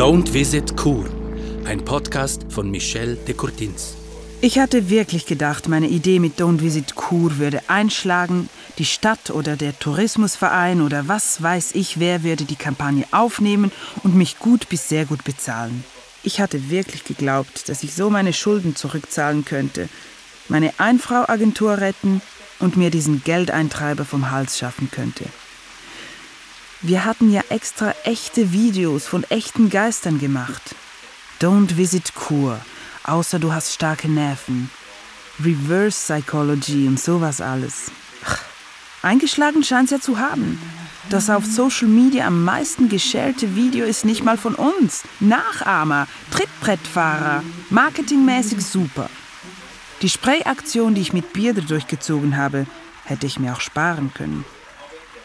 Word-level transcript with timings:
Don't 0.00 0.32
Visit 0.32 0.78
Chur, 0.78 1.04
ein 1.66 1.84
Podcast 1.84 2.46
von 2.48 2.70
Michel 2.70 3.16
de 3.28 3.34
Courtins. 3.34 3.96
Ich 4.40 4.58
hatte 4.58 4.88
wirklich 4.88 5.26
gedacht, 5.26 5.68
meine 5.68 5.88
Idee 5.88 6.20
mit 6.20 6.40
Don't 6.40 6.62
Visit 6.62 6.94
Chur 6.96 7.36
würde 7.36 7.60
einschlagen, 7.68 8.48
die 8.78 8.86
Stadt 8.86 9.28
oder 9.28 9.56
der 9.56 9.78
Tourismusverein 9.78 10.80
oder 10.80 11.06
was 11.06 11.42
weiß 11.42 11.74
ich 11.74 12.00
wer 12.00 12.24
würde 12.24 12.44
die 12.44 12.56
Kampagne 12.56 13.04
aufnehmen 13.10 13.72
und 14.02 14.14
mich 14.14 14.38
gut 14.38 14.70
bis 14.70 14.88
sehr 14.88 15.04
gut 15.04 15.22
bezahlen. 15.22 15.84
Ich 16.22 16.40
hatte 16.40 16.70
wirklich 16.70 17.04
geglaubt, 17.04 17.68
dass 17.68 17.82
ich 17.82 17.92
so 17.92 18.08
meine 18.08 18.32
Schulden 18.32 18.76
zurückzahlen 18.76 19.44
könnte, 19.44 19.90
meine 20.48 20.72
Einfrau-Agentur 20.78 21.76
retten 21.76 22.22
und 22.58 22.78
mir 22.78 22.90
diesen 22.90 23.22
Geldeintreiber 23.22 24.06
vom 24.06 24.30
Hals 24.30 24.56
schaffen 24.56 24.90
könnte. 24.90 25.26
Wir 26.82 27.04
hatten 27.04 27.30
ja 27.30 27.42
extra 27.50 27.94
echte 28.04 28.52
Videos 28.52 29.06
von 29.06 29.24
echten 29.24 29.68
Geistern 29.68 30.18
gemacht. 30.18 30.74
Don't 31.38 31.76
visit 31.76 32.14
Kur, 32.14 32.58
außer 33.04 33.38
du 33.38 33.52
hast 33.52 33.74
starke 33.74 34.08
Nerven. 34.08 34.70
Reverse 35.44 35.98
Psychology 35.98 36.88
und 36.88 36.98
sowas 36.98 37.42
alles. 37.42 37.92
Ach, 38.24 38.38
eingeschlagen 39.02 39.62
scheint's 39.62 39.90
ja 39.90 40.00
zu 40.00 40.18
haben. 40.18 40.58
Das 41.10 41.28
auf 41.28 41.44
Social 41.44 41.88
Media 41.88 42.26
am 42.26 42.44
meisten 42.44 42.88
gescherte 42.88 43.54
Video 43.54 43.84
ist 43.84 44.06
nicht 44.06 44.24
mal 44.24 44.38
von 44.38 44.54
uns. 44.54 45.02
Nachahmer, 45.20 46.08
Trittbrettfahrer, 46.30 47.42
marketingmäßig 47.68 48.64
super. 48.64 49.10
Die 50.00 50.08
Sprayaktion, 50.08 50.94
die 50.94 51.02
ich 51.02 51.12
mit 51.12 51.34
Bierde 51.34 51.60
durchgezogen 51.60 52.38
habe, 52.38 52.66
hätte 53.04 53.26
ich 53.26 53.38
mir 53.38 53.52
auch 53.52 53.60
sparen 53.60 54.14
können. 54.14 54.46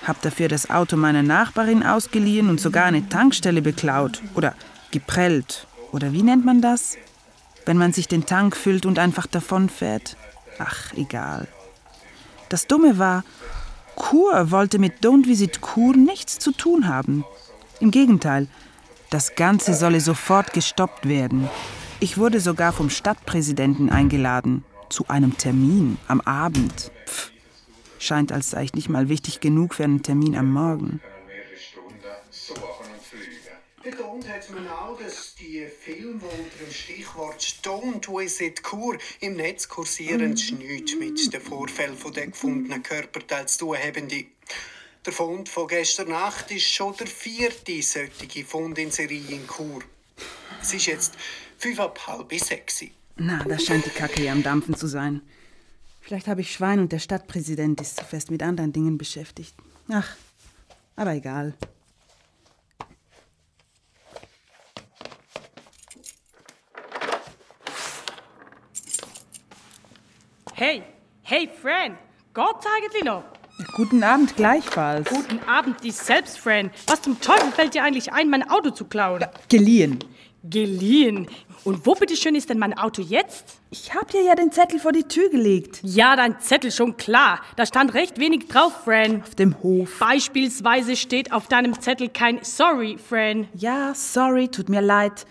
Hab 0.06 0.22
dafür 0.22 0.48
das 0.48 0.70
Auto 0.70 0.98
meiner 0.98 1.24
Nachbarin 1.24 1.84
ausgeliehen 1.84 2.50
und 2.50 2.60
sogar 2.60 2.86
eine 2.86 3.10
Tankstelle 3.10 3.62
beklaut 3.62 4.22
oder 4.36 4.54
geprellt. 4.92 5.68
Oder 5.92 6.14
wie 6.14 6.22
nennt 6.22 6.46
man 6.46 6.62
das? 6.62 6.98
Wenn 7.66 7.78
man 7.78 7.92
sich 7.92 8.08
den 8.08 8.26
Tank 8.26 8.56
füllt 8.56 8.86
und 8.86 9.00
einfach 9.00 9.26
davonfährt? 9.26 10.16
Ach, 10.60 10.94
egal. 10.94 11.48
Das 12.50 12.68
Dumme 12.68 13.00
war, 13.00 13.24
Kur 13.96 14.52
wollte 14.52 14.78
mit 14.78 15.04
Don't 15.04 15.26
Visit 15.26 15.62
Kur 15.62 15.96
nichts 15.96 16.38
zu 16.38 16.52
tun 16.52 16.88
haben. 16.88 17.26
Im 17.80 17.92
Gegenteil, 17.92 18.48
das 19.10 19.36
Ganze 19.36 19.74
solle 19.74 20.02
sofort 20.02 20.54
gestoppt 20.54 21.08
werden. 21.08 21.50
Ich 22.00 22.18
wurde 22.18 22.40
sogar 22.40 22.74
vom 22.74 22.90
Stadtpräsidenten 22.90 23.90
eingeladen. 23.90 24.64
Zu 24.90 25.08
einem 25.08 25.38
Termin 25.38 25.98
am 26.08 26.22
Abend. 26.22 26.92
Pff. 27.08 27.35
Scheint, 28.06 28.32
als 28.32 28.52
sei 28.52 28.66
ich 28.66 28.74
nicht 28.76 28.88
mal 28.88 29.10
wichtig 29.10 29.40
genug 29.40 29.74
für 29.74 29.84
einen 29.84 30.04
Termin 30.04 30.36
am 30.36 30.52
Morgen. 30.52 31.02
Betont 33.84 34.30
hat 34.30 34.48
man 34.52 34.68
auch, 34.68 35.00
dass 35.00 35.34
die 35.34 35.66
Filme, 35.66 36.20
die 36.20 36.42
unter 36.44 36.66
dem 36.66 36.72
Stichwort 36.72 37.42
Don't 37.64 38.08
Visit 38.08 38.62
Kur 38.62 39.00
im 39.22 39.38
Netz 39.38 39.68
kursieren, 39.68 40.34
nichts 40.34 40.96
mit 40.96 41.34
den 41.34 41.42
Vorfällen 41.42 41.98
der 42.16 42.28
gefundenen 42.28 42.84
Körperteile 42.84 43.48
zu 43.48 43.60
tun 43.60 43.78
haben. 43.78 44.08
Der 45.04 45.14
Fund 45.14 45.50
von 45.50 45.68
gestern 45.68 46.10
Nacht 46.10 46.52
ist 46.52 46.72
schon 46.72 46.96
der 46.98 47.08
vierte 47.08 47.82
solche 47.82 48.46
Fund 48.46 48.78
in 48.78 48.92
Serie 48.92 49.30
in 49.30 49.48
Kur. 49.48 49.82
Es 50.62 50.76
ist 50.76 50.86
jetzt 50.86 51.14
fünfeinhalb 51.58 52.28
bis 52.28 52.46
sechs. 52.48 52.84
Na, 53.18 53.44
da 53.44 53.58
scheint 53.58 53.88
die 53.88 53.90
Kacke 53.90 54.24
ja 54.24 54.32
am 54.32 54.44
Dampfen 54.44 54.76
zu 54.76 54.86
sein. 54.86 55.24
Vielleicht 56.06 56.28
habe 56.28 56.42
ich 56.42 56.54
Schwein 56.54 56.80
und 56.80 56.92
der 56.92 57.00
Stadtpräsident 57.00 57.82
ist 57.82 57.96
zu 57.98 58.06
fest 58.06 58.30
mit 58.30 58.44
anderen 58.44 58.72
Dingen 58.72 58.96
beschäftigt. 58.96 59.56
Ach, 59.92 60.16
aber 60.96 61.14
egal. 61.16 61.56
Hey, 70.54 70.84
hey, 71.24 71.50
Fran, 71.60 71.98
Gott 72.36 72.64
eigentlich 72.78 73.04
noch? 73.04 73.24
Guten 73.76 74.04
Abend 74.04 74.36
gleichfalls. 74.36 75.10
Guten 75.10 75.40
Abend, 75.48 75.84
die 75.84 75.90
selbst, 75.90 76.38
Fran. 76.38 76.70
Was 76.86 77.02
zum 77.02 77.20
Teufel 77.20 77.52
fällt 77.52 77.74
dir 77.74 77.84
eigentlich 77.84 78.14
ein, 78.14 78.30
mein 78.30 78.48
Auto 78.48 78.70
zu 78.70 78.86
klauen? 78.86 79.26
Geliehen. 79.50 79.98
Geliehen. 80.50 81.28
Und 81.64 81.86
wo 81.86 81.96
bitteschön 81.96 82.36
ist 82.36 82.50
denn 82.50 82.60
mein 82.60 82.78
Auto 82.78 83.02
jetzt? 83.02 83.60
Ich 83.72 83.94
hab 83.94 84.12
dir 84.12 84.22
ja 84.22 84.36
den 84.36 84.52
Zettel 84.52 84.80
vor 84.80 84.92
die 84.92 85.04
Tür 85.04 85.30
gelegt. 85.30 85.80
Ja, 85.82 86.16
dein 86.16 86.40
Zettel 86.40 86.72
schon 86.72 86.98
klar. 86.98 87.42
Da 87.56 87.66
stand 87.66 87.94
recht 87.94 88.20
wenig 88.20 88.48
drauf, 88.48 88.84
Fran. 88.84 89.24
Auf 89.24 89.36
dem 89.36 89.62
Hof. 89.64 90.00
Beispielsweise 90.00 90.96
steht 90.96 91.32
auf 91.32 91.48
deinem 91.48 91.80
Zettel 91.80 92.10
kein 92.10 92.44
Sorry, 92.44 92.98
Fran. 92.98 93.48
Ja, 93.56 93.94
sorry, 93.96 94.48
tut 94.48 94.70
mir 94.70 94.82
leid. 94.82 95.26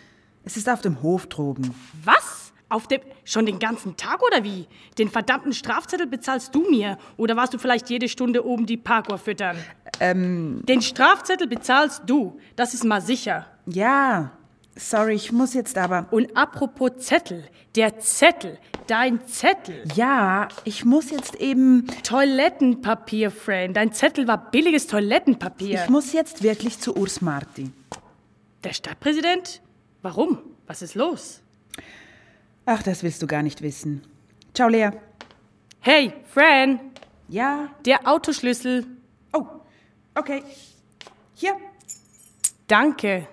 Es 0.44 0.56
ist 0.56 0.68
auf 0.68 0.80
dem 0.80 1.02
Hof 1.02 1.26
droben. 1.26 1.74
Was? 2.02 2.52
Auf 2.68 2.88
dem. 2.88 3.00
Schon 3.24 3.46
den 3.46 3.58
ganzen 3.58 3.96
Tag 3.96 4.22
oder 4.22 4.42
wie? 4.42 4.66
Den 4.98 5.08
verdammten 5.08 5.52
Strafzettel 5.52 6.06
bezahlst 6.06 6.54
du 6.54 6.68
mir? 6.68 6.98
Oder 7.16 7.36
warst 7.36 7.54
du 7.54 7.58
vielleicht 7.58 7.88
jede 7.88 8.08
Stunde 8.08 8.44
oben 8.44 8.66
die 8.66 8.76
Parkour 8.76 9.18
füttern? 9.18 9.56
Ähm. 10.00 10.62
Den 10.64 10.82
Strafzettel 10.82 11.46
bezahlst 11.46 12.02
du. 12.06 12.38
Das 12.56 12.74
ist 12.74 12.84
mal 12.84 13.00
sicher. 13.00 13.46
Ja. 13.66 14.32
Sorry, 14.76 15.14
ich 15.14 15.30
muss 15.30 15.54
jetzt 15.54 15.78
aber. 15.78 16.06
Und 16.10 16.36
apropos 16.36 16.92
Zettel. 16.98 17.44
Der 17.76 17.98
Zettel. 18.00 18.58
Dein 18.86 19.26
Zettel. 19.26 19.84
Ja, 19.94 20.48
ich 20.64 20.84
muss 20.84 21.10
jetzt 21.10 21.36
eben. 21.36 21.86
Toilettenpapier, 22.02 23.30
Fran. 23.30 23.72
Dein 23.72 23.92
Zettel 23.92 24.26
war 24.26 24.50
billiges 24.50 24.86
Toilettenpapier. 24.88 25.84
Ich 25.84 25.90
muss 25.90 26.12
jetzt 26.12 26.42
wirklich 26.42 26.80
zu 26.80 26.96
Urs 26.96 27.20
Marti. 27.20 27.70
Der 28.64 28.72
Stadtpräsident? 28.72 29.62
Warum? 30.02 30.38
Was 30.66 30.82
ist 30.82 30.94
los? 30.94 31.40
Ach, 32.66 32.82
das 32.82 33.02
willst 33.02 33.22
du 33.22 33.26
gar 33.26 33.42
nicht 33.42 33.62
wissen. 33.62 34.02
Ciao, 34.54 34.68
Lea. 34.68 34.90
Hey, 35.80 36.12
Fran. 36.26 36.80
Ja. 37.28 37.68
Der 37.84 38.08
Autoschlüssel. 38.08 38.86
Oh, 39.32 39.46
okay. 40.14 40.42
Hier. 41.34 41.56
Danke. 42.66 43.28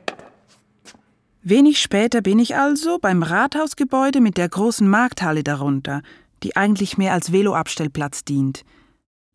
Wenig 1.43 1.81
später 1.81 2.21
bin 2.21 2.37
ich 2.37 2.55
also 2.55 2.99
beim 2.99 3.23
Rathausgebäude 3.23 4.21
mit 4.21 4.37
der 4.37 4.47
großen 4.47 4.87
Markthalle 4.87 5.43
darunter, 5.43 6.03
die 6.43 6.55
eigentlich 6.55 6.99
mehr 6.99 7.13
als 7.13 7.31
Veloabstellplatz 7.31 8.23
dient. 8.23 8.63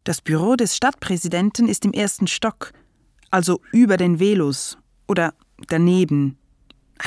Das 0.04 0.20
Büro 0.20 0.54
des 0.54 0.76
Stadtpräsidenten 0.76 1.66
ist 1.66 1.84
im 1.84 1.92
ersten 1.92 2.28
Stock, 2.28 2.72
also 3.30 3.60
über 3.72 3.96
den 3.96 4.20
Velos 4.20 4.78
oder 5.08 5.34
daneben. 5.66 6.38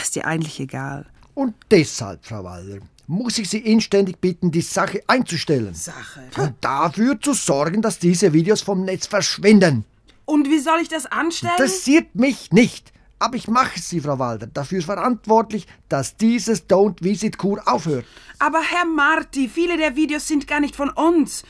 Ist 0.01 0.17
dir 0.17 0.25
eigentlich 0.27 0.59
egal. 0.59 1.05
Und 1.33 1.55
deshalb, 1.71 2.25
Frau 2.25 2.43
Waller, 2.43 2.79
muss 3.07 3.37
ich 3.37 3.49
Sie 3.49 3.59
inständig 3.59 4.19
bitten, 4.19 4.51
die 4.51 4.61
Sache 4.61 5.01
einzustellen. 5.07 5.73
Sache. 5.73 6.23
Und 6.37 6.55
dafür 6.59 7.19
zu 7.21 7.33
sorgen, 7.33 7.81
dass 7.81 7.99
diese 7.99 8.33
Videos 8.33 8.61
vom 8.61 8.83
Netz 8.83 9.07
verschwinden. 9.07 9.85
Und 10.25 10.49
wie 10.49 10.59
soll 10.59 10.79
ich 10.81 10.89
das 10.89 11.05
anstellen? 11.05 11.53
Interessiert 11.57 12.13
mich 12.15 12.51
nicht. 12.51 12.91
Aber 13.19 13.35
ich 13.35 13.49
mache 13.49 13.79
Sie, 13.79 13.99
Frau 13.99 14.17
Walder, 14.17 14.47
dafür 14.47 14.81
verantwortlich, 14.81 15.67
dass 15.89 16.15
dieses 16.15 16.69
Don't 16.69 17.03
Visit 17.03 17.37
Kur 17.37 17.61
aufhört. 17.65 18.05
Aber 18.39 18.61
Herr 18.61 18.85
Marti, 18.85 19.49
viele 19.49 19.77
der 19.77 19.97
Videos 19.97 20.27
sind 20.27 20.47
gar 20.47 20.61
nicht 20.61 20.75
von 20.75 20.89
uns. 20.89 21.43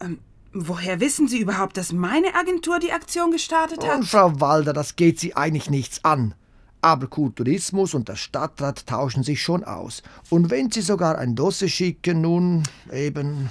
Ähm, 0.00 0.18
woher 0.52 0.98
wissen 0.98 1.28
Sie 1.28 1.38
überhaupt, 1.38 1.76
dass 1.76 1.92
meine 1.92 2.34
Agentur 2.34 2.80
die 2.80 2.92
Aktion 2.92 3.30
gestartet 3.30 3.86
hat? 3.86 3.98
Und 3.98 4.04
Frau 4.06 4.40
Walder, 4.40 4.72
das 4.72 4.96
geht 4.96 5.20
Sie 5.20 5.36
eigentlich 5.36 5.70
nichts 5.70 6.04
an. 6.04 6.34
Aber 6.82 7.06
Kulturismus 7.06 7.94
und 7.94 8.08
der 8.08 8.16
Stadtrat 8.16 8.86
tauschen 8.86 9.22
sich 9.22 9.40
schon 9.40 9.64
aus. 9.64 10.02
Und 10.28 10.50
wenn 10.50 10.70
Sie 10.72 10.82
sogar 10.82 11.18
ein 11.18 11.36
Dossier 11.36 11.68
schicken, 11.68 12.20
nun 12.20 12.64
eben. 12.92 13.50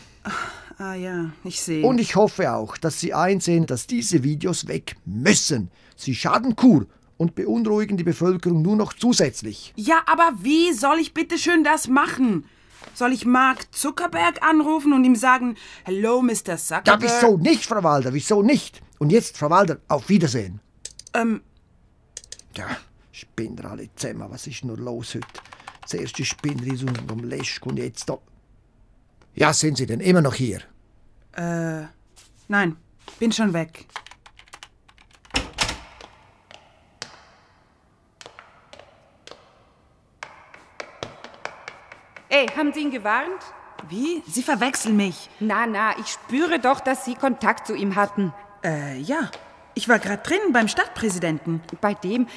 Ah 0.77 0.93
ja, 0.95 1.31
ich 1.45 1.61
sehe. 1.61 1.85
Und 1.85 1.99
ich 1.99 2.17
hoffe 2.17 2.51
auch, 2.51 2.75
dass 2.75 2.99
Sie 2.99 3.13
einsehen, 3.13 3.65
dass 3.65 3.87
diese 3.87 4.23
Videos 4.23 4.67
weg 4.67 4.97
müssen. 5.05 5.71
Sie 5.95 6.13
schaden 6.13 6.57
Kur 6.57 6.85
und 7.17 7.35
beunruhigen 7.35 7.97
die 7.97 8.03
Bevölkerung 8.03 8.61
nur 8.61 8.75
noch 8.75 8.93
zusätzlich. 8.93 9.73
Ja, 9.75 10.01
aber 10.05 10.31
wie 10.41 10.73
soll 10.73 10.99
ich 10.99 11.13
bitte 11.13 11.37
schön 11.37 11.63
das 11.63 11.87
machen? 11.87 12.45
Soll 12.93 13.13
ich 13.13 13.25
Mark 13.25 13.73
Zuckerberg 13.73 14.43
anrufen 14.43 14.93
und 14.93 15.03
ihm 15.05 15.15
sagen, 15.15 15.55
Hello, 15.83 16.21
Mr. 16.21 16.31
Ja, 16.47 16.57
Zuckerberg? 16.57 17.01
wieso 17.01 17.37
nicht, 17.37 17.65
Frau 17.65 17.83
Walder, 17.83 18.13
wieso 18.13 18.41
nicht? 18.41 18.81
Und 18.99 19.11
jetzt, 19.11 19.37
Frau 19.37 19.49
Walder, 19.49 19.77
auf 19.87 20.07
Wiedersehen. 20.09 20.59
Ähm, 21.13 21.41
Ja, 22.55 22.67
Spinner 23.11 23.71
alle 23.71 23.89
zusammen, 23.95 24.25
was 24.29 24.47
ist 24.47 24.63
nur 24.65 24.77
los 24.77 25.15
heute? 25.15 25.27
Zuerst 25.85 26.17
die 26.17 26.25
Spinner 26.25 26.65
ist 26.73 26.83
unten 26.83 27.09
am 27.09 27.23
Lesch 27.23 27.61
und 27.63 27.77
jetzt 27.77 28.09
da. 28.09 28.17
Ja, 29.35 29.53
sind 29.53 29.77
Sie 29.77 29.85
denn 29.85 29.99
immer 29.99 30.21
noch 30.21 30.33
hier? 30.35 30.61
äh, 31.33 31.83
nein, 32.47 32.77
bin 33.19 33.31
schon 33.31 33.51
weg. 33.53 33.85
Ey, 42.35 42.47
haben 42.57 42.73
Sie 42.73 42.81
ihn 42.81 42.91
gewarnt? 42.91 43.41
Wie? 43.87 44.21
Sie 44.27 44.43
verwechseln 44.43 44.97
mich. 44.97 45.29
Na, 45.39 45.65
na, 45.65 45.97
ich 45.97 46.07
spüre 46.07 46.59
doch, 46.59 46.81
dass 46.81 47.05
Sie 47.05 47.15
Kontakt 47.15 47.65
zu 47.65 47.73
ihm 47.73 47.95
hatten. 47.95 48.33
Äh, 48.61 48.97
ja. 48.97 49.31
Ich 49.73 49.87
war 49.87 49.99
gerade 49.99 50.21
drin 50.21 50.51
beim 50.51 50.67
Stadtpräsidenten. 50.67 51.61
Bei 51.79 51.93
dem. 51.93 52.27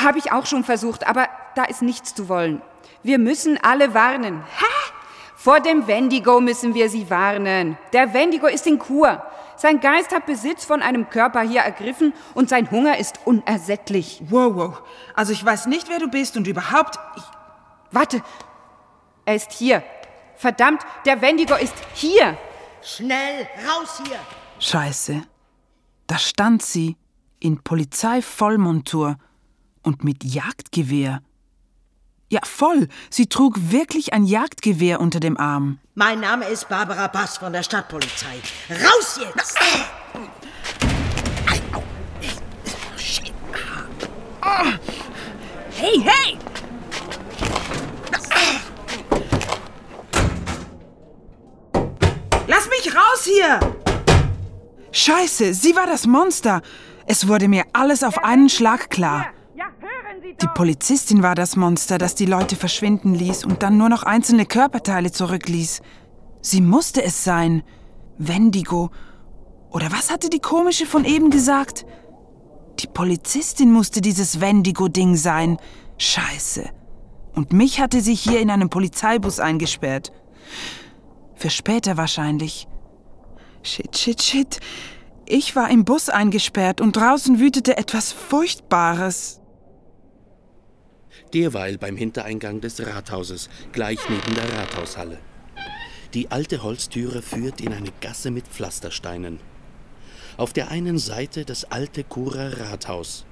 Habe 0.00 0.18
ich 0.18 0.32
auch 0.32 0.46
schon 0.46 0.64
versucht, 0.64 1.06
aber 1.06 1.28
da 1.54 1.64
ist 1.64 1.82
nichts 1.82 2.14
zu 2.14 2.30
wollen. 2.30 2.62
Wir 3.02 3.18
müssen 3.18 3.58
alle 3.62 3.92
warnen. 3.92 4.42
Hä? 4.56 4.92
Vor 5.36 5.60
dem 5.60 5.86
Wendigo 5.86 6.40
müssen 6.40 6.72
wir 6.72 6.88
sie 6.88 7.10
warnen. 7.10 7.76
Der 7.92 8.14
Wendigo 8.14 8.46
ist 8.46 8.66
in 8.66 8.78
Kur. 8.78 9.22
Sein 9.56 9.80
Geist 9.80 10.14
hat 10.14 10.24
Besitz 10.24 10.64
von 10.64 10.80
einem 10.80 11.10
Körper 11.10 11.42
hier 11.42 11.60
ergriffen 11.60 12.14
und 12.32 12.48
sein 12.48 12.70
Hunger 12.70 12.96
ist 12.96 13.20
unersättlich. 13.26 14.22
Wow, 14.30 14.56
wow. 14.56 14.82
Also 15.14 15.34
ich 15.34 15.44
weiß 15.44 15.66
nicht, 15.66 15.90
wer 15.90 15.98
du 15.98 16.08
bist 16.08 16.38
und 16.38 16.46
überhaupt... 16.46 16.98
Ich 17.16 17.39
Warte. 17.92 18.22
Er 19.24 19.36
ist 19.36 19.52
hier. 19.52 19.82
Verdammt, 20.36 20.82
der 21.04 21.20
Wendigo 21.20 21.54
ist 21.54 21.74
hier. 21.94 22.36
Schnell, 22.82 23.46
raus 23.68 24.00
hier! 24.06 24.18
Scheiße. 24.58 25.22
Da 26.06 26.18
stand 26.18 26.62
sie 26.62 26.96
in 27.40 27.62
Polizeivollmontur 27.62 29.16
und 29.82 30.02
mit 30.02 30.24
Jagdgewehr. 30.24 31.20
Ja, 32.30 32.40
voll. 32.44 32.88
Sie 33.10 33.26
trug 33.26 33.56
wirklich 33.58 34.12
ein 34.12 34.24
Jagdgewehr 34.24 35.00
unter 35.00 35.20
dem 35.20 35.36
Arm. 35.36 35.78
Mein 35.94 36.20
Name 36.20 36.46
ist 36.46 36.68
Barbara 36.68 37.08
Bass 37.08 37.38
von 37.38 37.52
der 37.52 37.62
Stadtpolizei. 37.62 38.40
Raus 38.70 39.20
jetzt! 39.20 39.58
Shit. 42.96 43.32
Hey, 45.72 46.00
hey! 46.02 46.38
Hier! 53.40 53.60
Scheiße, 54.92 55.54
sie 55.54 55.76
war 55.76 55.86
das 55.86 56.06
Monster. 56.06 56.62
Es 57.06 57.28
wurde 57.28 57.48
mir 57.48 57.64
alles 57.72 58.02
auf 58.02 58.22
einen 58.22 58.48
Schlag 58.48 58.90
klar. 58.90 59.26
Die 60.42 60.48
Polizistin 60.54 61.22
war 61.22 61.34
das 61.34 61.56
Monster, 61.56 61.98
das 61.98 62.14
die 62.14 62.26
Leute 62.26 62.56
verschwinden 62.56 63.14
ließ 63.14 63.44
und 63.44 63.62
dann 63.62 63.76
nur 63.76 63.88
noch 63.88 64.04
einzelne 64.04 64.46
Körperteile 64.46 65.10
zurückließ. 65.10 65.82
Sie 66.40 66.60
musste 66.60 67.02
es 67.02 67.24
sein. 67.24 67.62
Wendigo. 68.16 68.90
Oder 69.70 69.92
was 69.92 70.10
hatte 70.10 70.30
die 70.30 70.40
komische 70.40 70.86
von 70.86 71.04
eben 71.04 71.30
gesagt? 71.30 71.84
Die 72.80 72.86
Polizistin 72.86 73.70
musste 73.70 74.00
dieses 74.00 74.40
Wendigo-Ding 74.40 75.14
sein. 75.16 75.58
Scheiße. 75.98 76.70
Und 77.34 77.52
mich 77.52 77.80
hatte 77.80 78.00
sie 78.00 78.14
hier 78.14 78.40
in 78.40 78.50
einem 78.50 78.70
Polizeibus 78.70 79.40
eingesperrt. 79.40 80.10
Für 81.34 81.50
später 81.50 81.96
wahrscheinlich. 81.96 82.66
Shit, 83.62 83.96
shit, 83.96 84.22
shit. 84.22 84.60
Ich 85.26 85.54
war 85.54 85.70
im 85.70 85.84
Bus 85.84 86.08
eingesperrt 86.08 86.80
und 86.80 86.96
draußen 86.96 87.38
wütete 87.38 87.76
etwas 87.76 88.12
Furchtbares. 88.12 89.40
Derweil 91.32 91.78
beim 91.78 91.96
Hintereingang 91.96 92.60
des 92.60 92.84
Rathauses, 92.84 93.48
gleich 93.72 94.00
neben 94.08 94.34
der 94.34 94.52
Rathaushalle. 94.58 95.18
Die 96.14 96.32
alte 96.32 96.64
Holztüre 96.64 97.22
führt 97.22 97.60
in 97.60 97.72
eine 97.72 97.90
Gasse 98.00 98.32
mit 98.32 98.48
Pflastersteinen. 98.48 99.38
Auf 100.36 100.52
der 100.52 100.70
einen 100.70 100.98
Seite 100.98 101.44
das 101.44 101.70
alte 101.70 102.02
Churer 102.02 102.58
Rathaus. 102.58 103.26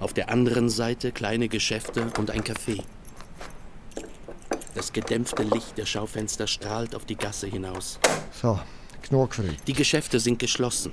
Auf 0.00 0.12
der 0.12 0.28
anderen 0.28 0.68
Seite 0.68 1.12
kleine 1.12 1.48
Geschäfte 1.48 2.10
und 2.18 2.30
ein 2.30 2.42
Café. 2.42 2.82
Das 4.74 4.92
gedämpfte 4.92 5.42
Licht 5.42 5.78
der 5.78 5.86
Schaufenster 5.86 6.46
strahlt 6.46 6.94
auf 6.94 7.06
die 7.06 7.16
Gasse 7.16 7.46
hinaus. 7.46 7.98
So, 8.32 8.60
genug 9.02 9.34
für 9.34 9.42
heute. 9.42 9.56
Die 9.66 9.72
Geschäfte 9.72 10.18
sind 10.20 10.38
geschlossen 10.38 10.92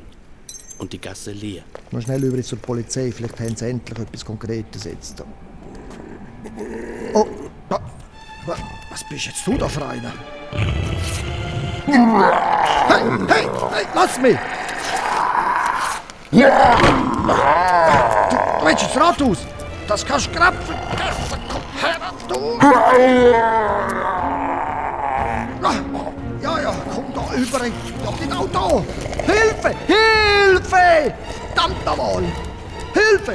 und 0.77 0.91
die 0.93 0.99
Gasse 0.99 1.31
leer. 1.31 1.63
Noch 1.91 2.01
schnell 2.01 2.23
über 2.23 2.41
zur 2.41 2.59
Polizei, 2.59 3.11
vielleicht 3.11 3.39
haben 3.39 3.55
sie 3.55 3.69
endlich 3.69 3.99
etwas 3.99 4.25
Konkretes 4.25 4.83
jetzt. 4.83 5.23
Oh, 7.13 7.25
da. 7.69 7.79
Was 8.89 9.03
bist 9.09 9.25
jetzt 9.25 9.45
du 9.47 9.57
da 9.57 9.67
für 9.67 9.85
einer? 9.85 10.13
Hey, 11.85 11.97
hey, 13.27 13.47
hey, 13.71 13.85
lass 13.93 14.19
mich! 14.19 14.37
Du, 16.31 16.37
du 16.37 16.45
willst 18.65 18.83
ins 18.83 18.95
Rathaus? 18.97 19.37
Das 19.87 20.05
kannst 20.05 20.27
du 20.27 20.31
gerade 20.31 20.57
vergessen. 20.57 21.39
Komm 21.49 21.61
her, 21.81 21.99
du! 22.27 22.59
Ja, 26.41 26.59
ja, 26.61 26.73
komm 26.93 27.05
da 27.13 27.33
über. 27.35 27.59
Ja, 28.19 28.25
genau 28.25 28.47
da. 28.47 28.83
Hilfe! 29.25 29.75
Hilfe! 29.87 31.13
Verdammt 31.53 31.85
nochmal! 31.85 32.23
Hilfe! 32.93 33.33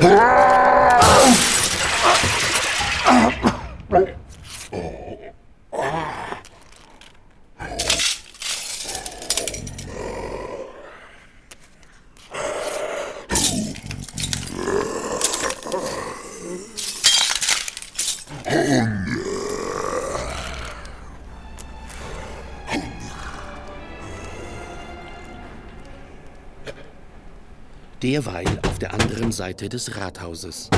Derweil 28.03 28.47
auf 28.67 28.79
der 28.79 28.95
anderen 28.95 29.31
Seite 29.31 29.69
des 29.69 29.95
Rathauses. 29.95 30.71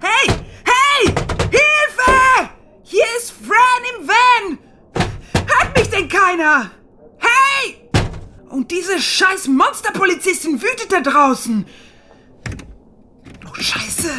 Hey! 0.00 0.34
Hey! 0.64 1.14
Hilfe! 1.48 2.50
Hier 2.82 3.04
ist 3.16 3.30
Fran 3.30 3.82
im 3.94 4.08
Van! 4.08 4.58
Hört 5.46 5.76
mich 5.76 5.88
denn 5.88 6.08
keiner? 6.08 6.72
Hey! 7.18 7.88
Und 8.48 8.72
diese 8.72 8.98
scheiß 8.98 9.46
Monsterpolizistin 9.46 10.60
wütet 10.60 10.90
da 10.90 11.02
draußen. 11.02 11.64
Oh, 13.48 13.54
Scheiße! 13.54 14.10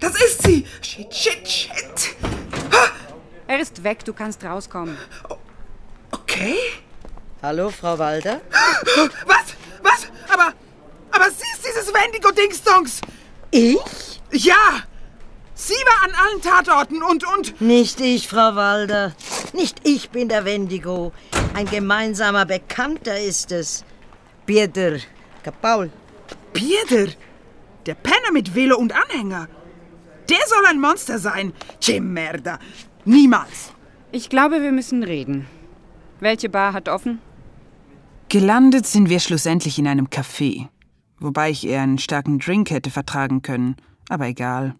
Das 0.00 0.16
ist 0.16 0.42
sie! 0.42 0.66
Shit, 0.80 1.14
shit, 1.14 1.48
shit! 1.48 2.16
Er 3.46 3.60
ist 3.60 3.84
weg, 3.84 4.04
du 4.04 4.12
kannst 4.12 4.42
rauskommen. 4.42 4.98
Okay. 6.10 6.56
Hallo, 7.40 7.70
Frau 7.70 7.96
Walder? 7.96 8.40
Was? 9.26 10.08
Aber. 10.32 10.54
Aber 11.14 11.30
sie 11.30 11.44
ist 11.52 11.62
dieses 12.22 12.64
Wendigo-Dingsdongs! 12.64 13.00
Ich? 13.50 14.20
Ja! 14.32 14.82
Sie 15.54 15.74
war 15.74 16.08
an 16.08 16.14
allen 16.14 16.42
Tatorten 16.42 17.02
und. 17.02 17.24
und. 17.26 17.60
Nicht 17.60 18.00
ich, 18.00 18.26
Frau 18.26 18.56
Walder. 18.56 19.12
Nicht 19.52 19.80
ich 19.84 20.10
bin 20.10 20.28
der 20.28 20.44
Wendigo. 20.44 21.12
Ein 21.54 21.66
gemeinsamer 21.66 22.46
Bekannter 22.46 23.20
ist 23.20 23.52
es. 23.52 23.84
Pieter 24.46 24.98
Kapaul. 25.42 25.90
Pieter! 26.52 27.12
Der 27.86 27.94
Penner 27.94 28.32
mit 28.32 28.54
Velo 28.54 28.76
und 28.76 28.92
Anhänger! 28.92 29.48
Der 30.28 30.46
soll 30.46 30.66
ein 30.66 30.80
Monster 30.80 31.18
sein! 31.18 31.52
Che 31.80 32.00
merda! 32.00 32.58
Niemals! 33.04 33.72
Ich 34.12 34.28
glaube, 34.28 34.62
wir 34.62 34.72
müssen 34.72 35.02
reden. 35.02 35.46
Welche 36.20 36.48
Bar 36.48 36.72
hat 36.72 36.88
offen? 36.88 37.20
Gelandet 38.28 38.86
sind 38.86 39.08
wir 39.08 39.20
schlussendlich 39.20 39.78
in 39.78 39.86
einem 39.86 40.06
Café. 40.06 40.68
Wobei 41.22 41.50
ich 41.50 41.66
eher 41.66 41.82
einen 41.82 41.98
starken 41.98 42.38
Drink 42.38 42.70
hätte 42.70 42.90
vertragen 42.90 43.42
können. 43.42 43.76
Aber 44.08 44.26
egal. 44.26 44.74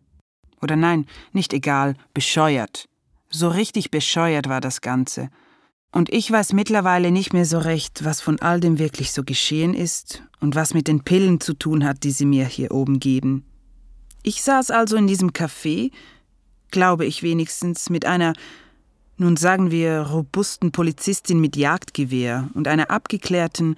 Oder 0.61 0.77
nein, 0.77 1.07
nicht 1.33 1.53
egal, 1.53 1.95
bescheuert. 2.15 2.89
So 3.31 3.49
richtig 3.49 3.91
bescheuert 3.91 4.49
war 4.49 4.61
das 4.61 4.81
Ganze. 4.81 5.31
Und 5.93 6.13
ich 6.13 6.31
weiß 6.31 6.53
mittlerweile 6.53 7.11
nicht 7.11 7.33
mehr 7.33 7.45
so 7.45 7.59
recht, 7.59 8.05
was 8.05 8.21
von 8.21 8.41
all 8.41 8.61
dem 8.61 8.79
wirklich 8.79 9.13
so 9.13 9.23
geschehen 9.25 9.75
ist 9.75 10.23
und 10.41 10.55
was 10.55 10.75
mit 10.75 10.89
den 10.89 11.05
Pillen 11.05 11.41
zu 11.41 11.55
tun 11.55 11.85
hat, 11.85 12.03
die 12.03 12.11
sie 12.11 12.25
mir 12.25 12.47
hier 12.47 12.73
oben 12.73 12.99
geben. 12.99 13.45
Ich 14.23 14.43
saß 14.43 14.71
also 14.71 14.97
in 14.97 15.07
diesem 15.07 15.31
Café, 15.31 15.91
glaube 16.71 17.05
ich 17.05 17.23
wenigstens, 17.23 17.91
mit 17.91 18.07
einer, 18.07 18.33
nun 19.17 19.37
sagen 19.37 19.71
wir, 19.71 20.01
robusten 20.01 20.73
Polizistin 20.73 21.41
mit 21.41 21.57
Jagdgewehr 21.57 22.49
und 22.55 22.69
einer 22.69 22.91
abgeklärten 22.91 23.77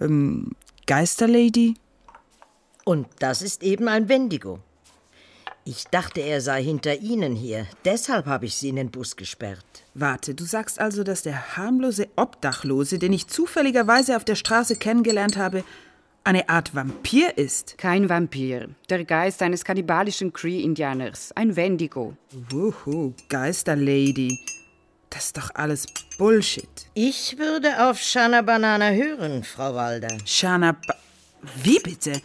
ähm, 0.00 0.52
Geisterlady. 0.86 1.74
Und 2.88 3.08
das 3.18 3.42
ist 3.42 3.64
eben 3.64 3.88
ein 3.88 4.08
Wendigo. 4.08 4.60
Ich 5.64 5.86
dachte, 5.90 6.20
er 6.20 6.40
sei 6.40 6.62
hinter 6.62 7.00
Ihnen 7.00 7.34
hier. 7.34 7.66
Deshalb 7.84 8.26
habe 8.26 8.46
ich 8.46 8.54
Sie 8.54 8.68
in 8.68 8.76
den 8.76 8.92
Bus 8.92 9.16
gesperrt. 9.16 9.66
Warte, 9.94 10.36
du 10.36 10.44
sagst 10.44 10.78
also, 10.78 11.02
dass 11.02 11.22
der 11.22 11.56
harmlose 11.56 12.06
Obdachlose, 12.14 13.00
den 13.00 13.12
ich 13.12 13.26
zufälligerweise 13.26 14.16
auf 14.16 14.24
der 14.24 14.36
Straße 14.36 14.76
kennengelernt 14.76 15.36
habe, 15.36 15.64
eine 16.22 16.48
Art 16.48 16.76
Vampir 16.76 17.36
ist? 17.36 17.76
Kein 17.76 18.08
Vampir. 18.08 18.68
Der 18.88 19.04
Geist 19.04 19.42
eines 19.42 19.64
kannibalischen 19.64 20.32
Cree-Indianers. 20.32 21.32
Ein 21.34 21.56
Wendigo. 21.56 22.16
Wuhu, 22.50 23.14
Geisterlady. 23.28 24.38
Das 25.10 25.24
ist 25.24 25.36
doch 25.36 25.50
alles 25.54 25.86
Bullshit. 26.18 26.86
Ich 26.94 27.36
würde 27.36 27.88
auf 27.88 27.98
Shana 27.98 28.42
Banana 28.42 28.90
hören, 28.90 29.42
Frau 29.42 29.74
Walder. 29.74 30.18
Shana, 30.24 30.76
ba 30.86 30.94
Wie 31.64 31.80
bitte? 31.80 32.20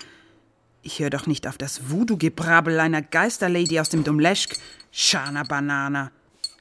Ich 0.83 0.99
höre 0.99 1.11
doch 1.11 1.27
nicht 1.27 1.47
auf 1.47 1.57
das 1.57 1.91
Voodoo-Gebrabbel 1.91 2.79
einer 2.79 3.01
Geisterlady 3.03 3.79
aus 3.79 3.89
dem 3.89 4.03
Domleschk. 4.03 4.57
Shana 4.91 5.43
Banana. 5.43 6.11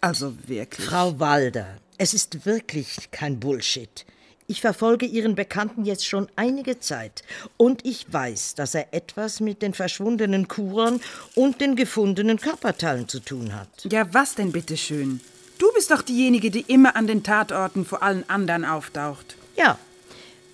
Also 0.01 0.35
wirklich. 0.47 0.87
Frau 0.87 1.19
Walder, 1.19 1.79
es 1.97 2.13
ist 2.13 2.45
wirklich 2.45 3.11
kein 3.11 3.41
Bullshit. 3.41 4.05
Ich 4.47 4.61
verfolge 4.61 5.07
Ihren 5.07 5.37
Bekannten 5.37 5.85
jetzt 5.85 6.07
schon 6.07 6.29
einige 6.35 6.81
Zeit 6.81 7.23
und 7.57 7.87
ich 7.87 8.13
weiß, 8.13 8.57
dass 8.57 8.75
er 8.75 8.93
etwas 8.93 9.41
mit 9.41 9.63
den 9.63 9.75
verschwundenen 9.75 10.49
Kuren 10.49 11.01
und 11.35 11.61
den 11.61 11.77
gefundenen 11.77 12.39
Körperteilen 12.39 13.07
zu 13.09 13.21
tun 13.21 13.55
hat. 13.55 13.69
Ja, 13.91 14.13
was 14.13 14.35
denn 14.35 14.51
bitteschön? 14.51 15.21
Du 15.59 15.73
bist 15.73 15.91
doch 15.91 16.03
diejenige, 16.03 16.51
die 16.51 16.63
immer 16.63 16.97
an 16.97 17.07
den 17.07 17.23
Tatorten 17.23 17.85
vor 17.85 18.03
allen 18.03 18.29
anderen 18.29 18.65
auftaucht. 18.65 19.37
Ja, 19.57 19.79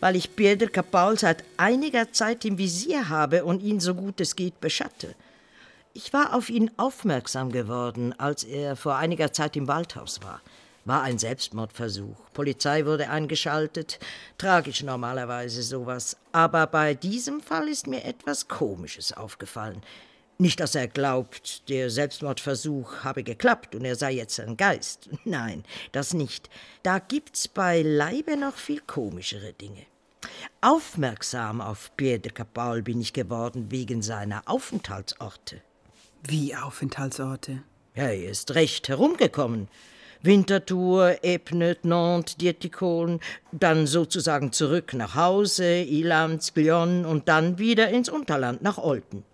weil 0.00 0.16
ich 0.16 0.36
Pieter 0.36 0.68
Kapaul 0.68 1.18
seit 1.18 1.44
einiger 1.56 2.12
Zeit 2.12 2.44
im 2.44 2.58
Visier 2.58 3.08
habe 3.08 3.44
und 3.44 3.62
ihn 3.62 3.80
so 3.80 3.94
gut 3.94 4.20
es 4.20 4.36
geht 4.36 4.60
beschatte. 4.60 5.14
Ich 5.94 6.12
war 6.12 6.34
auf 6.34 6.50
ihn 6.50 6.70
aufmerksam 6.76 7.50
geworden, 7.50 8.14
als 8.18 8.44
er 8.44 8.76
vor 8.76 8.96
einiger 8.96 9.32
Zeit 9.32 9.56
im 9.56 9.66
Waldhaus 9.66 10.20
war. 10.22 10.42
War 10.84 11.02
ein 11.02 11.18
Selbstmordversuch. 11.18 12.16
Polizei 12.32 12.86
wurde 12.86 13.10
eingeschaltet. 13.10 13.98
Tragisch 14.38 14.82
normalerweise 14.82 15.62
sowas. 15.62 16.16
Aber 16.32 16.66
bei 16.66 16.94
diesem 16.94 17.40
Fall 17.40 17.68
ist 17.68 17.86
mir 17.86 18.04
etwas 18.04 18.46
Komisches 18.46 19.12
aufgefallen. 19.12 19.82
Nicht, 20.38 20.60
dass 20.60 20.74
er 20.74 20.86
glaubt, 20.86 21.68
der 21.70 21.88
Selbstmordversuch 21.88 23.04
habe 23.04 23.22
geklappt 23.22 23.74
und 23.74 23.86
er 23.86 23.96
sei 23.96 24.12
jetzt 24.12 24.38
ein 24.38 24.58
Geist. 24.58 25.08
Nein, 25.24 25.64
das 25.92 26.12
nicht. 26.12 26.50
Da 26.82 26.98
gibt's 26.98 27.48
beileibe 27.48 28.36
noch 28.36 28.56
viel 28.56 28.80
komischere 28.80 29.54
Dinge. 29.54 29.86
Aufmerksam 30.60 31.62
auf 31.62 31.90
Pierre 31.96 32.18
de 32.18 32.32
Capal 32.32 32.82
bin 32.82 33.00
ich 33.00 33.14
geworden 33.14 33.70
wegen 33.70 34.02
seiner 34.02 34.42
Aufenthaltsorte. 34.46 35.62
Wie 36.22 36.54
Aufenthaltsorte? 36.54 37.62
Ja, 37.94 38.08
er 38.08 38.30
ist 38.30 38.54
recht 38.54 38.88
herumgekommen. 38.88 39.68
Winterthur, 40.22 41.18
Ebnet, 41.22 41.84
Nantes, 41.84 42.36
Dietikon, 42.36 43.20
dann 43.52 43.86
sozusagen 43.86 44.52
zurück 44.52 44.92
nach 44.92 45.14
Hause, 45.14 45.82
Ilanz, 45.82 46.52
Lyon 46.54 47.06
und 47.06 47.28
dann 47.28 47.58
wieder 47.58 47.88
ins 47.88 48.08
Unterland 48.08 48.60
nach 48.60 48.76
Olten. 48.76 49.24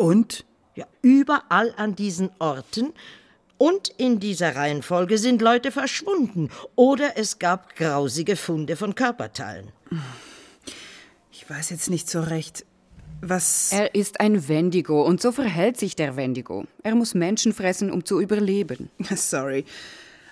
Und? 0.00 0.46
Ja, 0.76 0.86
überall 1.02 1.74
an 1.76 1.94
diesen 1.94 2.30
Orten 2.38 2.94
und 3.58 3.90
in 3.98 4.18
dieser 4.18 4.56
Reihenfolge 4.56 5.18
sind 5.18 5.42
Leute 5.42 5.70
verschwunden 5.70 6.48
oder 6.74 7.18
es 7.18 7.38
gab 7.38 7.76
grausige 7.76 8.36
Funde 8.36 8.76
von 8.76 8.94
Körperteilen. 8.94 9.72
Ich 11.30 11.50
weiß 11.50 11.68
jetzt 11.68 11.90
nicht 11.90 12.08
so 12.08 12.22
recht. 12.22 12.64
Was. 13.20 13.72
Er 13.72 13.94
ist 13.94 14.20
ein 14.20 14.48
Wendigo 14.48 15.02
und 15.02 15.20
so 15.20 15.32
verhält 15.32 15.76
sich 15.76 15.96
der 15.96 16.16
Wendigo. 16.16 16.64
Er 16.82 16.94
muss 16.94 17.12
Menschen 17.12 17.52
fressen, 17.52 17.90
um 17.92 18.02
zu 18.02 18.22
überleben. 18.22 18.88
Sorry. 19.14 19.66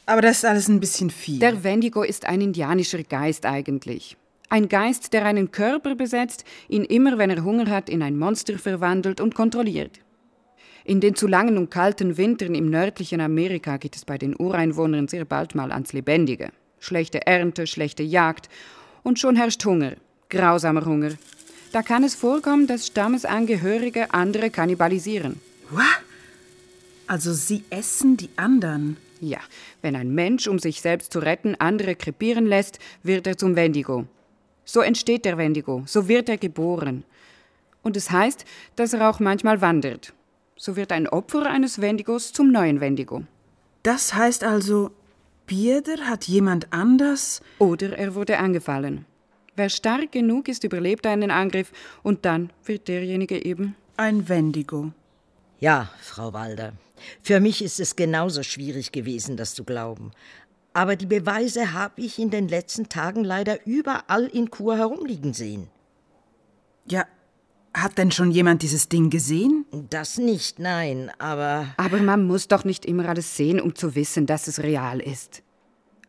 Aber 0.07 0.23
das 0.23 0.39
ist 0.39 0.45
alles 0.47 0.69
ein 0.69 0.81
bisschen 0.81 1.11
viel. 1.11 1.41
Der 1.41 1.63
Wendigo 1.63 2.03
ist 2.03 2.25
ein 2.25 2.41
indianischer 2.41 3.03
Geist 3.03 3.45
eigentlich. 3.45 4.17
Ein 4.51 4.69
Geist, 4.69 5.13
der 5.13 5.27
einen 5.27 5.51
Körper 5.51 5.95
besetzt, 5.95 6.45
ihn 6.69 6.85
immer, 6.85 7.19
wenn 7.19 7.29
er 7.29 7.45
Hunger 7.45 7.69
hat, 7.69 7.91
in 7.91 8.03
ein 8.03 8.19
Monster 8.19 8.59
verwandelt 8.59 9.21
und 9.21 9.35
kontrolliert. 9.35 10.01
In 10.85 11.01
den 11.01 11.15
zu 11.15 11.27
langen 11.27 11.59
und 11.59 11.71
kalten 11.71 12.17
Wintern 12.17 12.55
im 12.55 12.71
nördlichen 12.71 13.21
Amerika 13.21 13.77
geht 13.77 13.95
es 13.95 14.07
bei 14.07 14.17
den 14.17 14.35
Ureinwohnern 14.35 15.07
sehr 15.07 15.27
bald 15.27 15.55
mal 15.55 15.71
ans 15.71 15.93
Lebendige. 15.93 16.51
Schlechte 16.79 17.27
Ernte, 17.27 17.67
schlechte 17.67 18.03
Jagd 18.03 18.49
und 19.03 19.19
schon 19.19 19.37
herrscht 19.37 19.63
Hunger, 19.67 19.97
grausamer 20.31 20.87
Hunger. 20.87 21.11
Da 21.73 21.83
kann 21.83 22.05
es 22.05 22.15
vorkommen, 22.15 22.67
dass 22.67 22.87
Stammesangehörige 22.87 24.15
andere 24.15 24.49
kannibalisieren. 24.49 25.43
What? 25.69 25.85
Also 27.07 27.35
sie 27.35 27.65
essen 27.69 28.17
die 28.17 28.31
anderen? 28.37 28.97
Ja, 29.21 29.41
wenn 29.83 29.95
ein 29.95 30.15
Mensch, 30.15 30.47
um 30.47 30.59
sich 30.59 30.81
selbst 30.81 31.13
zu 31.13 31.19
retten, 31.19 31.55
andere 31.59 31.97
krepieren 31.97 32.47
lässt, 32.47 32.79
wird 33.03 33.27
er 33.27 33.37
zum 33.37 33.57
Wendigo. 33.57 34.07
So 34.71 34.83
entsteht 34.83 35.25
der 35.25 35.39
Wendigo, 35.39 35.83
so 35.87 36.09
wird 36.09 36.29
er 36.29 36.37
geboren. 36.37 37.05
Und 37.83 37.97
es 37.97 38.11
heißt, 38.11 38.45
dass 38.77 38.93
er 38.93 39.09
auch 39.09 39.19
manchmal 39.19 39.63
wandert. 39.63 40.13
So 40.57 40.77
wird 40.77 40.93
ein 40.93 41.09
Opfer 41.09 41.47
eines 41.47 41.81
Wendigos 41.81 42.35
zum 42.35 42.53
neuen 42.53 42.79
Wendigo. 42.83 43.23
Das 43.83 44.13
heißt 44.13 44.45
also, 44.45 44.91
Bierder 45.47 46.07
hat 46.07 46.25
jemand 46.25 46.71
anders? 46.71 47.41
Oder 47.59 47.97
er 47.97 48.15
wurde 48.15 48.37
angefallen. 48.37 49.07
Wer 49.57 49.71
stark 49.71 50.13
genug 50.13 50.49
ist, 50.49 50.65
überlebt 50.65 51.07
einen 51.07 51.31
Angriff 51.31 51.73
und 52.03 52.27
dann 52.27 52.51
wird 52.67 52.89
derjenige 52.89 53.43
eben 53.43 53.75
ein 53.97 54.29
Wendigo. 54.29 54.93
Ja, 55.61 55.91
Frau 56.03 56.35
Walder. 56.35 56.75
Für 57.23 57.41
mich 57.41 57.63
ist 57.63 57.81
es 57.81 57.97
genauso 57.97 58.43
schwierig 58.43 58.93
gewesen, 58.93 59.39
das 59.39 59.55
zu 59.55 59.65
glauben. 59.65 60.11
Aber 60.79 60.95
die 60.95 61.07
Beweise 61.07 61.73
habe 61.73 62.01
ich 62.01 62.21
in 62.21 62.31
den 62.31 62.47
letzten 62.47 62.89
Tagen 62.89 63.25
leider 63.25 63.67
überall 63.67 64.27
in 64.27 64.49
Chur 64.49 64.77
herumliegen 64.77 65.35
sehen. 65.35 65.67
Ja, 66.87 67.05
hat 67.75 67.99
denn 67.99 68.13
schon 68.13 68.31
jemand 68.31 68.63
dieses 68.63 68.89
Ding 68.89 69.11
gesehen? 69.11 69.67
Das 69.91 70.19
nicht, 70.19 70.61
nein, 70.61 71.11
aber. 71.19 71.75
Aber 71.79 71.99
man 71.99 72.29
muss 72.29 72.47
doch 72.47 72.63
nicht 72.65 72.87
immer 72.87 73.09
alles 73.09 73.37
sehen, 73.37 73.61
um 73.61 73.75
zu 73.75 73.97
wissen, 73.97 74.27
dass 74.27 74.47
es 74.47 74.63
real 74.63 75.01
ist. 75.01 75.43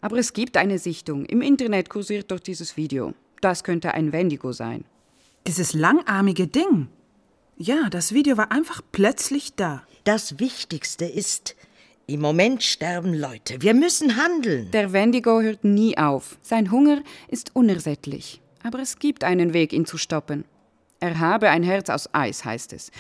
Aber 0.01 0.17
es 0.17 0.33
gibt 0.33 0.55
eine 0.55 0.77
Sichtung. 0.77 1.25
Im 1.25 1.41
Internet 1.41 1.89
kursiert 1.89 2.29
doch 2.29 2.39
dieses 2.39 2.77
Video. 2.77 3.15
Das 3.41 3.63
könnte 3.63 3.95
ein 3.95 4.11
Wendigo 4.11 4.51
sein. 4.51 4.85
Dieses 5.47 5.73
langarmige 5.73 6.45
Ding. 6.45 6.89
Ja, 7.57 7.89
das 7.89 8.13
Video 8.13 8.37
war 8.37 8.51
einfach 8.51 8.83
plötzlich 8.91 9.55
da. 9.55 9.81
Das 10.03 10.37
Wichtigste 10.37 11.05
ist, 11.05 11.55
im 12.09 12.21
Moment 12.21 12.63
sterben 12.63 13.13
Leute. 13.13 13.61
Wir 13.61 13.73
müssen 13.73 14.17
handeln. 14.17 14.71
Der 14.71 14.93
Wendigo 14.93 15.41
hört 15.41 15.63
nie 15.63 15.97
auf. 15.97 16.37
Sein 16.41 16.71
Hunger 16.71 17.03
ist 17.27 17.55
unersättlich. 17.55 18.41
Aber 18.63 18.79
es 18.79 18.99
gibt 18.99 19.23
einen 19.23 19.53
Weg, 19.53 19.73
ihn 19.73 19.85
zu 19.85 19.97
stoppen. 19.97 20.43
Er 20.99 21.19
habe 21.19 21.49
ein 21.49 21.63
Herz 21.63 21.89
aus 21.89 22.13
Eis, 22.13 22.43
heißt 22.43 22.73
es. 22.73 22.91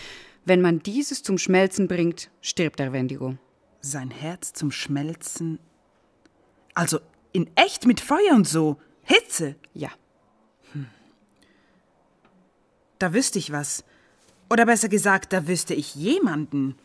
Wenn 0.45 0.61
man 0.61 0.79
dieses 0.79 1.23
zum 1.23 1.37
Schmelzen 1.37 1.87
bringt, 1.87 2.29
stirbt 2.41 2.79
der 2.79 2.93
Wendigo. 2.93 3.35
Sein 3.81 4.11
Herz 4.11 4.53
zum 4.53 4.71
Schmelzen? 4.71 5.59
Also 6.73 6.99
in 7.31 7.49
echt 7.55 7.85
mit 7.85 7.99
Feuer 7.99 8.35
und 8.35 8.47
so? 8.47 8.77
Hitze? 9.03 9.55
Ja. 9.73 9.89
Hm. 10.71 10.87
Da 12.99 13.13
wüsste 13.13 13.39
ich 13.39 13.51
was. 13.51 13.83
Oder 14.49 14.65
besser 14.65 14.89
gesagt, 14.89 15.33
da 15.33 15.47
wüsste 15.47 15.73
ich 15.73 15.95
jemanden. 15.95 16.75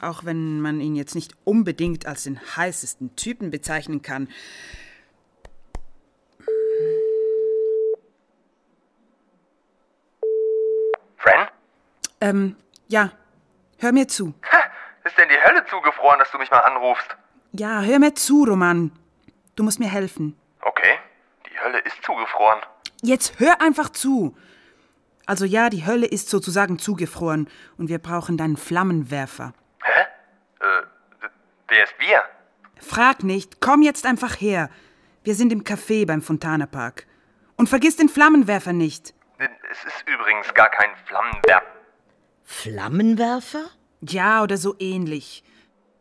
Auch 0.00 0.24
wenn 0.24 0.60
man 0.60 0.80
ihn 0.80 0.94
jetzt 0.94 1.14
nicht 1.14 1.32
unbedingt 1.44 2.06
als 2.06 2.24
den 2.24 2.40
heißesten 2.56 3.16
Typen 3.16 3.50
bezeichnen 3.50 4.02
kann. 4.02 4.28
Fran? 11.16 11.48
Ähm, 12.20 12.56
ja. 12.88 13.12
Hör 13.78 13.92
mir 13.92 14.08
zu. 14.08 14.34
Ha, 14.50 14.58
ist 15.04 15.16
denn 15.16 15.28
die 15.28 15.40
Hölle 15.42 15.64
zugefroren, 15.66 16.18
dass 16.18 16.30
du 16.30 16.38
mich 16.38 16.50
mal 16.50 16.58
anrufst? 16.58 17.16
Ja, 17.52 17.80
hör 17.80 17.98
mir 17.98 18.14
zu, 18.14 18.44
Roman. 18.44 18.92
Du 19.56 19.62
musst 19.62 19.80
mir 19.80 19.88
helfen. 19.88 20.36
Okay, 20.60 20.98
die 21.46 21.58
Hölle 21.58 21.78
ist 21.80 22.02
zugefroren. 22.02 22.60
Jetzt 23.02 23.40
hör 23.40 23.60
einfach 23.62 23.88
zu. 23.88 24.36
Also 25.26 25.44
ja, 25.44 25.70
die 25.70 25.86
Hölle 25.86 26.06
ist 26.06 26.28
sozusagen 26.28 26.78
zugefroren 26.78 27.48
und 27.78 27.88
wir 27.88 27.98
brauchen 27.98 28.36
deinen 28.36 28.56
Flammenwerfer. 28.56 29.54
Hä? 29.82 30.00
Äh, 30.60 31.28
wer 31.68 31.84
ist 31.84 31.94
wir? 31.98 32.22
Frag 32.80 33.22
nicht, 33.22 33.60
komm 33.60 33.82
jetzt 33.82 34.06
einfach 34.06 34.40
her. 34.40 34.70
Wir 35.22 35.34
sind 35.34 35.52
im 35.52 35.64
Café 35.64 36.06
beim 36.06 36.22
Fontana 36.22 36.66
Park. 36.66 37.06
Und 37.56 37.68
vergiss 37.68 37.96
den 37.96 38.08
Flammenwerfer 38.08 38.72
nicht. 38.72 39.14
Es 39.38 39.84
ist 39.84 40.04
übrigens 40.06 40.52
gar 40.54 40.70
kein 40.70 40.90
Flammenwerfer. 41.04 41.66
Flammenwerfer? 42.42 43.70
Ja, 44.00 44.42
oder 44.42 44.56
so 44.56 44.74
ähnlich. 44.78 45.44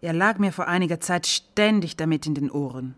Er 0.01 0.13
lag 0.13 0.37
mir 0.37 0.53
vor 0.53 0.67
einiger 0.67 0.99
Zeit 0.99 1.27
ständig 1.27 1.97
damit 1.97 2.25
in 2.25 2.33
den 2.33 2.49
Ohren. 2.49 2.95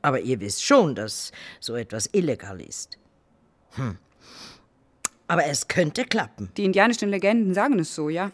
Aber 0.00 0.20
ihr 0.20 0.40
wisst 0.40 0.64
schon, 0.64 0.94
dass 0.94 1.32
so 1.60 1.76
etwas 1.76 2.08
illegal 2.12 2.60
ist. 2.60 2.98
Hm. 3.72 3.98
Aber 5.28 5.44
es 5.46 5.68
könnte 5.68 6.04
klappen. 6.04 6.50
Die 6.56 6.64
indianischen 6.64 7.10
Legenden 7.10 7.52
sagen 7.52 7.78
es 7.78 7.94
so, 7.94 8.08
ja. 8.08 8.30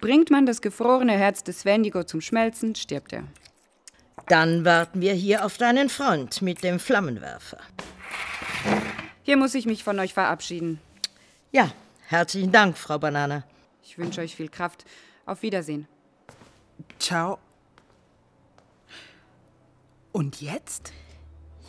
Bringt 0.00 0.30
man 0.30 0.46
das 0.46 0.60
gefrorene 0.60 1.12
Herz 1.12 1.42
des 1.42 1.64
Wendigo 1.64 2.04
zum 2.04 2.20
Schmelzen, 2.20 2.74
stirbt 2.74 3.12
er. 3.12 3.24
Dann 4.28 4.64
warten 4.64 5.00
wir 5.00 5.14
hier 5.14 5.44
auf 5.44 5.58
deinen 5.58 5.88
Freund 5.88 6.42
mit 6.42 6.62
dem 6.62 6.78
Flammenwerfer. 6.78 7.58
Hier 9.22 9.36
muss 9.36 9.54
ich 9.54 9.66
mich 9.66 9.84
von 9.84 9.98
euch 9.98 10.14
verabschieden. 10.14 10.80
Ja, 11.50 11.70
herzlichen 12.08 12.52
Dank, 12.52 12.76
Frau 12.78 12.98
Banana. 12.98 13.44
Ich 13.82 13.98
wünsche 13.98 14.20
euch 14.20 14.34
viel 14.34 14.48
Kraft. 14.48 14.84
Auf 15.26 15.42
Wiedersehen. 15.42 15.86
Ciao. 16.98 17.38
Und 20.12 20.40
jetzt? 20.40 20.92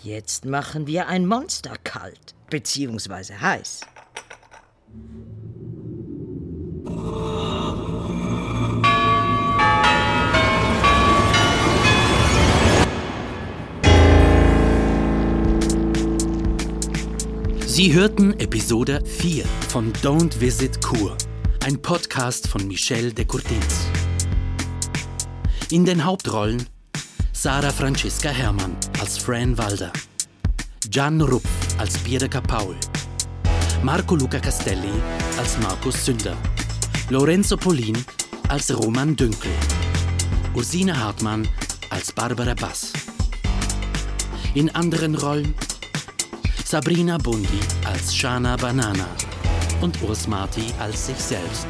Jetzt 0.01 0.45
machen 0.45 0.87
wir 0.87 1.07
ein 1.07 1.25
Monster 1.25 1.75
kalt, 1.83 2.35
beziehungsweise 2.49 3.39
heiß. 3.39 3.81
Sie 17.75 17.91
hörten 17.91 18.39
Episode 18.39 19.03
4 19.03 19.45
von 19.69 19.91
Don't 20.03 20.39
Visit 20.39 20.79
Kur, 20.79 21.17
ein 21.65 21.81
Podcast 21.81 22.47
von 22.47 22.67
Michel 22.67 23.11
de 23.11 23.25
Courtins. 23.25 23.87
In 25.71 25.83
den 25.83 26.05
Hauptrollen 26.05 26.67
Sarah 27.31 27.71
Franziska 27.71 28.29
Herrmann 28.29 28.77
als 28.99 29.17
Fran 29.17 29.57
Walder, 29.57 29.91
Gian 30.87 31.19
Rupf 31.19 31.49
als 31.79 31.97
Pierre 31.97 32.29
Paul, 32.29 32.75
Marco 33.81 34.17
Luca 34.17 34.37
Castelli 34.37 34.93
als 35.39 35.57
Markus 35.57 36.05
Sünder, 36.05 36.37
Lorenzo 37.09 37.57
Polin 37.57 37.97
als 38.49 38.71
Roman 38.77 39.15
Dünkel, 39.15 39.49
Ursine 40.53 40.95
Hartmann 40.95 41.47
als 41.89 42.11
Barbara 42.11 42.53
Bass. 42.53 42.93
In 44.53 44.69
anderen 44.75 45.15
Rollen 45.15 45.55
Sabrina 46.73 47.19
Bundi 47.19 47.59
als 47.85 48.15
Shana 48.15 48.55
Banana 48.55 49.05
und 49.81 50.01
Urs 50.01 50.27
Marti 50.27 50.73
als 50.79 51.05
sich 51.05 51.17
selbst. 51.17 51.67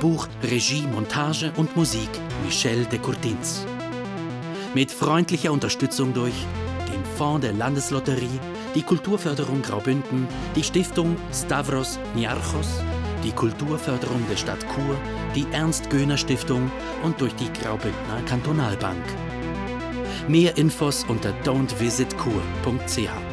Buch, 0.00 0.28
Regie, 0.44 0.86
Montage 0.86 1.52
und 1.56 1.74
Musik 1.74 2.08
Michel 2.44 2.84
de 2.84 3.00
Courtins. 3.00 3.66
Mit 4.74 4.92
freundlicher 4.92 5.50
Unterstützung 5.50 6.14
durch 6.14 6.34
den 6.86 7.04
Fonds 7.16 7.40
der 7.40 7.52
Landeslotterie, 7.52 8.38
die 8.76 8.82
Kulturförderung 8.82 9.60
Graubünden, 9.60 10.28
die 10.54 10.62
Stiftung 10.62 11.16
Stavros 11.32 11.98
Niarchos, 12.14 12.80
die 13.24 13.32
Kulturförderung 13.32 14.22
der 14.30 14.36
Stadt 14.36 14.64
Chur, 14.72 14.96
die 15.34 15.48
Ernst-Göhner-Stiftung 15.50 16.70
und 17.02 17.20
durch 17.20 17.34
die 17.34 17.52
Graubündner 17.52 18.22
Kantonalbank. 18.24 19.02
Mehr 20.28 20.56
Infos 20.56 21.04
unter 21.08 21.32
don'tvisitkur.ch. 21.42 23.27